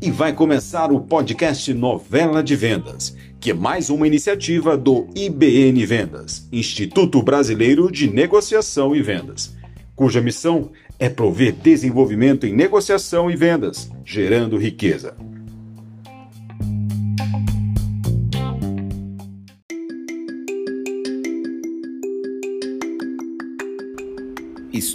E 0.00 0.10
vai 0.10 0.32
começar 0.32 0.90
o 0.90 1.00
podcast 1.00 1.72
Novela 1.72 2.42
de 2.42 2.56
Vendas, 2.56 3.16
que 3.40 3.50
é 3.50 3.54
mais 3.54 3.88
uma 3.88 4.06
iniciativa 4.06 4.76
do 4.76 5.08
IBN 5.14 5.86
Vendas, 5.86 6.48
Instituto 6.52 7.22
Brasileiro 7.22 7.90
de 7.90 8.10
Negociação 8.10 8.96
e 8.96 9.02
Vendas, 9.02 9.56
cuja 9.94 10.20
missão 10.20 10.70
é 10.98 11.08
prover 11.08 11.52
desenvolvimento 11.52 12.46
em 12.46 12.52
negociação 12.52 13.30
e 13.30 13.36
vendas, 13.36 13.90
gerando 14.04 14.56
riqueza. 14.56 15.16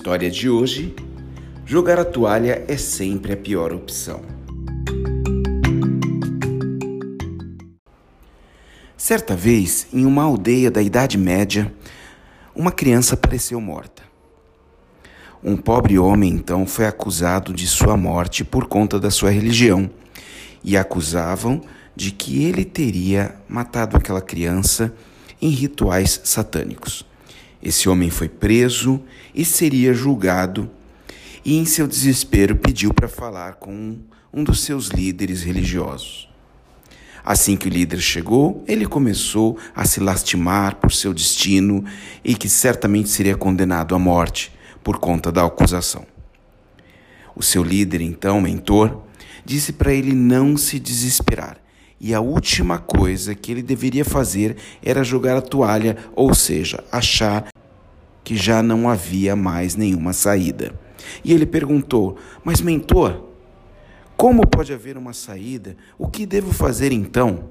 História 0.08 0.32
de 0.32 0.50
hoje: 0.50 0.96
jogar 1.66 2.00
a 2.00 2.06
toalha 2.06 2.64
é 2.66 2.78
sempre 2.78 3.34
a 3.34 3.36
pior 3.36 3.74
opção. 3.74 4.22
Certa 8.96 9.36
vez, 9.36 9.86
em 9.92 10.06
uma 10.06 10.24
aldeia 10.24 10.72
da 10.72 10.82
Idade 10.82 11.18
Média, 11.18 11.74
uma 12.56 12.72
criança 12.72 13.16
apareceu 13.16 13.60
morta. 13.60 14.02
Um 15.44 15.58
pobre 15.58 16.00
homem 16.00 16.32
então 16.32 16.66
foi 16.66 16.86
acusado 16.86 17.52
de 17.52 17.68
sua 17.68 17.98
morte 17.98 18.46
por 18.46 18.66
conta 18.66 18.98
da 18.98 19.12
sua 19.12 19.30
religião 19.30 19.90
e 20.64 20.78
acusavam 20.78 21.60
de 21.94 22.12
que 22.12 22.46
ele 22.46 22.64
teria 22.64 23.36
matado 23.50 23.98
aquela 23.98 24.22
criança 24.22 24.96
em 25.42 25.50
rituais 25.50 26.22
satânicos. 26.24 27.06
Esse 27.68 27.90
homem 27.90 28.10
foi 28.10 28.30
preso 28.30 29.04
e 29.36 29.44
seria 29.44 29.94
julgado, 29.94 30.72
e 31.44 31.58
em 31.58 31.66
seu 31.66 31.86
desespero 31.86 32.56
pediu 32.56 32.94
para 32.94 33.10
falar 33.10 33.56
com 33.56 33.98
um 34.34 34.42
dos 34.42 34.62
seus 34.62 34.88
líderes 34.88 35.44
religiosos. 35.44 36.30
Assim 37.26 37.58
que 37.58 37.68
o 37.68 37.70
líder 37.70 38.00
chegou, 38.00 38.64
ele 38.70 38.86
começou 38.86 39.58
a 39.76 39.84
se 39.84 40.00
lastimar 40.00 40.76
por 40.76 40.94
seu 40.94 41.14
destino 41.14 41.84
e 42.24 42.36
que 42.36 42.48
certamente 42.48 43.10
seria 43.10 43.36
condenado 43.36 43.94
à 43.94 44.00
morte 44.00 44.50
por 44.82 44.98
conta 44.98 45.30
da 45.30 45.44
acusação. 45.44 46.08
O 47.36 47.44
seu 47.44 47.64
líder, 47.64 48.00
então, 48.00 48.40
mentor, 48.40 49.04
disse 49.44 49.74
para 49.74 49.92
ele 49.92 50.14
não 50.14 50.56
se 50.56 50.80
desesperar 50.80 51.58
e 52.00 52.14
a 52.14 52.22
última 52.22 52.78
coisa 52.78 53.34
que 53.34 53.52
ele 53.52 53.62
deveria 53.62 54.06
fazer 54.06 54.58
era 54.84 55.04
jogar 55.04 55.36
a 55.36 55.42
toalha, 55.42 55.98
ou 56.16 56.34
seja, 56.34 56.84
achar 56.92 57.48
que 58.24 58.36
já 58.36 58.62
não 58.62 58.90
havia 58.90 59.36
mais 59.36 59.76
nenhuma 59.76 60.14
saída. 60.14 60.74
E 61.24 61.34
ele 61.34 61.46
perguntou: 61.46 62.18
Mas, 62.44 62.62
mentor, 62.62 63.24
como 64.16 64.46
pode 64.46 64.74
haver 64.74 64.98
uma 64.98 65.14
saída? 65.14 65.76
O 65.98 66.08
que 66.08 66.26
devo 66.26 66.52
fazer 66.52 66.92
então? 66.92 67.46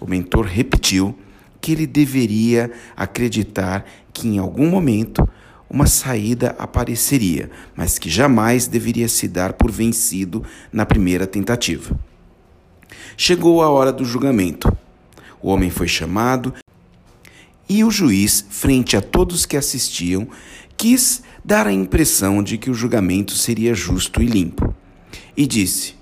O 0.00 0.06
mentor 0.06 0.44
repetiu 0.44 1.16
que 1.60 1.72
ele 1.72 1.86
deveria 1.86 2.70
acreditar 2.96 3.86
que 4.12 4.28
em 4.28 4.38
algum 4.38 4.68
momento 4.68 5.26
uma 5.68 5.86
saída 5.86 6.54
apareceria, 6.58 7.50
mas 7.74 7.98
que 7.98 8.10
jamais 8.10 8.66
deveria 8.66 9.08
se 9.08 9.26
dar 9.26 9.54
por 9.54 9.70
vencido 9.70 10.44
na 10.72 10.84
primeira 10.84 11.26
tentativa. 11.26 11.98
Chegou 13.16 13.62
a 13.62 13.68
hora 13.68 13.92
do 13.92 14.04
julgamento. 14.04 14.76
O 15.42 15.48
homem 15.48 15.70
foi 15.70 15.88
chamado 15.88 16.54
e 17.68 17.82
o 17.82 17.90
juiz, 17.90 18.44
frente 18.50 18.96
a 18.96 19.00
todos 19.00 19.46
que 19.46 19.56
assistiam, 19.56 20.28
quis 20.76 21.22
dar 21.44 21.66
a 21.66 21.72
impressão 21.72 22.42
de 22.42 22.58
que 22.58 22.70
o 22.70 22.74
julgamento 22.74 23.32
seria 23.32 23.74
justo 23.74 24.22
e 24.22 24.26
limpo 24.26 24.74
e 25.36 25.46
disse: 25.46 25.94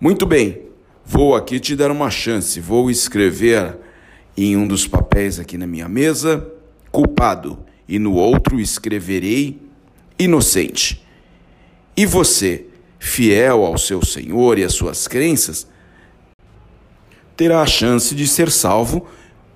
Muito 0.00 0.26
bem, 0.26 0.62
vou 1.04 1.34
aqui 1.34 1.58
te 1.58 1.74
dar 1.74 1.90
uma 1.90 2.10
chance. 2.10 2.60
Vou 2.60 2.90
escrever 2.90 3.76
em 4.36 4.56
um 4.56 4.66
dos 4.66 4.86
papéis 4.86 5.38
aqui 5.38 5.58
na 5.58 5.66
minha 5.66 5.88
mesa, 5.88 6.46
culpado, 6.90 7.58
e 7.88 7.98
no 7.98 8.14
outro 8.14 8.60
escreverei 8.60 9.60
inocente. 10.18 11.04
E 11.96 12.06
você, 12.06 12.66
fiel 12.98 13.64
ao 13.64 13.76
seu 13.76 14.04
Senhor 14.04 14.58
e 14.58 14.64
às 14.64 14.74
suas 14.74 15.08
crenças, 15.08 15.66
terá 17.40 17.62
a 17.62 17.66
chance 17.66 18.14
de 18.14 18.28
ser 18.28 18.50
salvo 18.50 19.06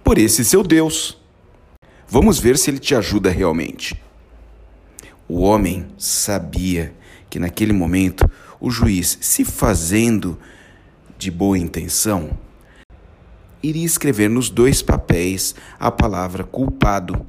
por 0.03 0.17
esse 0.17 0.43
seu 0.43 0.63
Deus. 0.63 1.21
Vamos 2.09 2.39
ver 2.39 2.57
se 2.57 2.71
ele 2.71 2.79
te 2.79 2.95
ajuda 2.95 3.29
realmente. 3.29 4.03
O 5.29 5.43
homem 5.43 5.87
sabia 5.99 6.95
que 7.29 7.39
naquele 7.39 7.75
momento 7.75 8.27
o 8.59 8.71
juiz, 8.71 9.19
se 9.21 9.45
fazendo 9.45 10.39
de 11.19 11.31
boa 11.31 11.59
intenção, 11.59 12.31
iria 13.63 13.85
escrever 13.85 14.31
nos 14.31 14.49
dois 14.49 14.81
papéis 14.81 15.55
a 15.79 15.91
palavra 15.91 16.43
culpado 16.43 17.27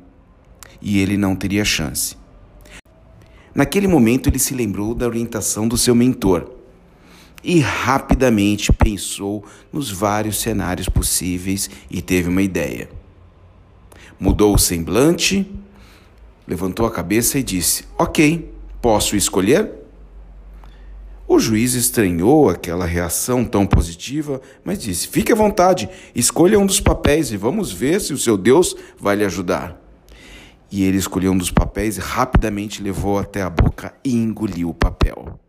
e 0.82 1.00
ele 1.00 1.18
não 1.18 1.36
teria 1.36 1.66
chance. 1.66 2.16
Naquele 3.54 3.90
momento, 3.90 4.30
ele 4.30 4.40
se 4.40 4.54
lembrou 4.54 4.96
da 4.96 5.06
orientação 5.06 5.68
do 5.68 5.78
seu 5.78 5.94
mentor 5.94 6.55
e 7.46 7.60
rapidamente 7.60 8.74
pensou 8.74 9.46
nos 9.72 9.92
vários 9.92 10.42
cenários 10.42 10.90
possíveis 10.90 11.70
e 11.90 12.02
teve 12.02 12.28
uma 12.28 12.42
ideia. 12.42 12.90
Mudou 14.20 14.56
o 14.56 14.58
semblante, 14.58 15.48
levantou 16.48 16.88
a 16.88 16.92
cabeça 16.92 17.38
e 17.38 17.44
disse: 17.44 17.86
Ok, 17.98 18.52
posso 18.82 19.16
escolher? 19.16 19.72
O 21.28 21.40
juiz 21.40 21.74
estranhou 21.74 22.50
aquela 22.50 22.86
reação 22.86 23.46
tão 23.46 23.66
positiva, 23.68 24.42
mas 24.64 24.82
disse: 24.82 25.08
Fique 25.08 25.32
à 25.32 25.36
vontade, 25.36 25.88
escolha 26.16 26.60
um 26.60 26.66
dos 26.66 26.80
papéis 26.80 27.32
e 27.32 27.38
vamos 27.38 27.72
ver 27.72 28.02
se 28.02 28.12
o 28.14 28.18
seu 28.18 28.38
Deus 28.38 28.76
vai 29.00 29.16
lhe 29.16 29.26
ajudar. 29.26 29.80
E 30.72 30.84
ele 30.84 30.98
escolheu 30.98 31.32
um 31.32 31.38
dos 31.38 31.52
papéis 31.52 31.98
e 31.98 32.00
rapidamente 32.00 32.82
levou 32.82 33.20
até 33.20 33.42
a 33.42 33.50
boca 33.50 33.94
e 34.04 34.16
engoliu 34.16 34.70
o 34.70 34.74
papel. 34.74 35.40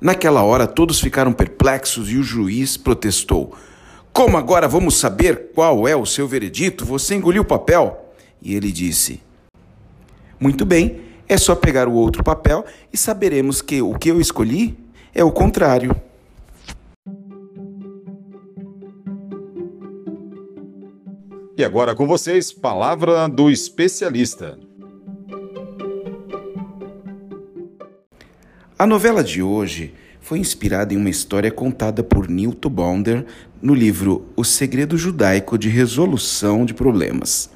Naquela 0.00 0.42
hora, 0.42 0.66
todos 0.66 1.00
ficaram 1.00 1.32
perplexos 1.32 2.10
e 2.10 2.16
o 2.16 2.22
juiz 2.22 2.76
protestou: 2.76 3.54
Como 4.12 4.36
agora 4.36 4.66
vamos 4.66 4.96
saber 4.96 5.50
qual 5.54 5.86
é 5.86 5.94
o 5.94 6.04
seu 6.04 6.26
veredito? 6.26 6.84
Você 6.84 7.14
engoliu 7.14 7.42
o 7.42 7.46
papel? 7.46 8.12
E 8.40 8.54
ele 8.54 8.72
disse: 8.72 9.20
Muito 10.40 10.66
bem 10.66 11.00
é 11.28 11.36
só 11.36 11.54
pegar 11.54 11.88
o 11.88 11.94
outro 11.94 12.22
papel 12.22 12.64
e 12.92 12.96
saberemos 12.96 13.62
que 13.62 13.80
o 13.80 13.94
que 13.94 14.10
eu 14.10 14.20
escolhi 14.20 14.76
é 15.14 15.22
o 15.22 15.30
contrário. 15.30 15.94
E 21.56 21.64
agora 21.64 21.94
com 21.94 22.06
vocês, 22.06 22.52
palavra 22.52 23.28
do 23.28 23.50
especialista. 23.50 24.58
A 28.82 28.86
novela 28.86 29.22
de 29.22 29.40
hoje 29.40 29.94
foi 30.20 30.40
inspirada 30.40 30.92
em 30.92 30.96
uma 30.96 31.08
história 31.08 31.52
contada 31.52 32.02
por 32.02 32.28
Newton 32.28 32.68
Bonder 32.68 33.24
no 33.62 33.74
livro 33.74 34.26
O 34.34 34.42
Segredo 34.42 34.98
Judaico 34.98 35.56
de 35.56 35.68
Resolução 35.68 36.64
de 36.64 36.74
Problemas. 36.74 37.48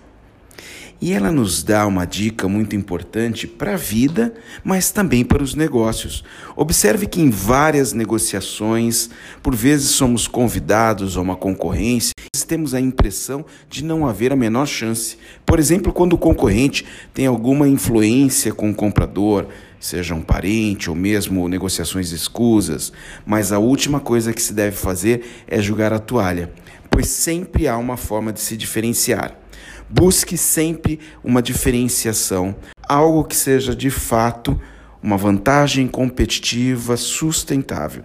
E 1.00 1.12
ela 1.12 1.30
nos 1.30 1.62
dá 1.62 1.86
uma 1.86 2.06
dica 2.06 2.48
muito 2.48 2.74
importante 2.74 3.46
para 3.46 3.74
a 3.74 3.76
vida, 3.76 4.32
mas 4.64 4.90
também 4.90 5.24
para 5.24 5.42
os 5.42 5.54
negócios. 5.54 6.24
Observe 6.56 7.06
que 7.06 7.20
em 7.20 7.28
várias 7.28 7.92
negociações, 7.92 9.10
por 9.42 9.54
vezes 9.54 9.90
somos 9.90 10.26
convidados 10.26 11.16
a 11.16 11.20
uma 11.20 11.36
concorrência, 11.36 12.12
temos 12.46 12.74
a 12.74 12.80
impressão 12.80 13.44
de 13.68 13.84
não 13.84 14.06
haver 14.06 14.32
a 14.32 14.36
menor 14.36 14.66
chance. 14.66 15.18
Por 15.44 15.58
exemplo, 15.58 15.92
quando 15.92 16.14
o 16.14 16.18
concorrente 16.18 16.86
tem 17.12 17.26
alguma 17.26 17.68
influência 17.68 18.54
com 18.54 18.70
o 18.70 18.74
comprador, 18.74 19.46
seja 19.80 20.14
um 20.14 20.22
parente 20.22 20.88
ou 20.88 20.96
mesmo 20.96 21.48
negociações 21.48 22.12
escusas, 22.12 22.92
mas 23.26 23.52
a 23.52 23.58
última 23.58 24.00
coisa 24.00 24.32
que 24.32 24.40
se 24.40 24.52
deve 24.52 24.76
fazer 24.76 25.44
é 25.46 25.60
jogar 25.60 25.92
a 25.92 25.98
toalha, 25.98 26.50
pois 26.90 27.08
sempre 27.08 27.68
há 27.68 27.76
uma 27.76 27.96
forma 27.96 28.32
de 28.32 28.40
se 28.40 28.56
diferenciar. 28.56 29.45
Busque 29.88 30.36
sempre 30.36 30.98
uma 31.22 31.40
diferenciação, 31.40 32.56
algo 32.88 33.24
que 33.24 33.36
seja 33.36 33.74
de 33.74 33.90
fato 33.90 34.60
uma 35.02 35.16
vantagem 35.16 35.86
competitiva 35.86 36.96
sustentável. 36.96 38.02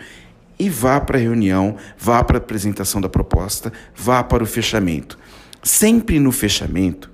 E 0.60 0.70
vá 0.70 1.00
para 1.00 1.18
a 1.18 1.22
reunião, 1.22 1.76
vá 1.98 2.24
para 2.24 2.38
a 2.38 2.42
apresentação 2.42 3.02
da 3.02 3.10
proposta, 3.10 3.74
vá 3.96 4.24
para 4.24 4.44
o 4.44 4.48
fechamento. 4.48 5.18
Sempre 5.64 6.20
no 6.20 6.32
fechamento, 6.32 7.10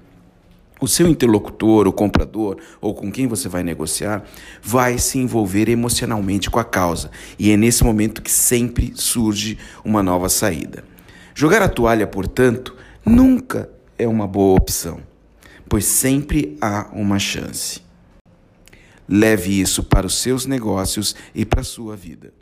o 0.81 0.87
seu 0.87 1.07
interlocutor, 1.07 1.87
o 1.87 1.93
comprador 1.93 2.57
ou 2.81 2.93
com 2.93 3.09
quem 3.09 3.25
você 3.25 3.47
vai 3.47 3.63
negociar, 3.63 4.23
vai 4.61 4.97
se 4.97 5.17
envolver 5.17 5.69
emocionalmente 5.69 6.49
com 6.49 6.59
a 6.59 6.65
causa. 6.65 7.09
E 7.39 7.49
é 7.51 7.55
nesse 7.55 7.85
momento 7.85 8.21
que 8.21 8.31
sempre 8.31 8.91
surge 8.95 9.57
uma 9.83 10.03
nova 10.03 10.27
saída. 10.27 10.83
Jogar 11.33 11.61
a 11.61 11.69
toalha, 11.69 12.05
portanto, 12.05 12.75
nunca 13.05 13.69
é 13.97 14.07
uma 14.07 14.27
boa 14.27 14.57
opção, 14.57 14.99
pois 15.67 15.85
sempre 15.85 16.57
há 16.61 16.89
uma 16.93 17.19
chance. 17.19 17.81
Leve 19.09 19.59
isso 19.59 19.83
para 19.83 20.05
os 20.05 20.17
seus 20.17 20.45
negócios 20.45 21.15
e 21.33 21.45
para 21.45 21.61
a 21.61 21.63
sua 21.63 21.95
vida. 21.95 22.33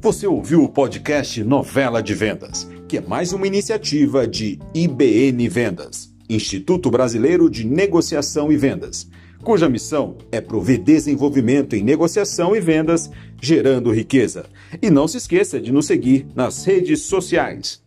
Você 0.00 0.26
ouviu 0.26 0.64
o 0.64 0.68
podcast 0.68 1.42
Novela 1.44 2.02
de 2.02 2.14
Vendas, 2.14 2.68
que 2.88 2.98
é 2.98 3.00
mais 3.00 3.32
uma 3.32 3.46
iniciativa 3.46 4.26
de 4.26 4.58
IBN 4.74 5.48
Vendas, 5.48 6.12
Instituto 6.28 6.90
Brasileiro 6.90 7.48
de 7.48 7.64
Negociação 7.64 8.50
e 8.50 8.56
Vendas, 8.56 9.08
cuja 9.42 9.68
missão 9.68 10.16
é 10.30 10.40
prover 10.40 10.78
desenvolvimento 10.78 11.74
em 11.74 11.82
negociação 11.82 12.54
e 12.54 12.60
vendas, 12.60 13.10
gerando 13.40 13.92
riqueza. 13.92 14.46
E 14.80 14.90
não 14.90 15.06
se 15.08 15.16
esqueça 15.16 15.60
de 15.60 15.72
nos 15.72 15.86
seguir 15.86 16.26
nas 16.34 16.64
redes 16.64 17.02
sociais. 17.02 17.82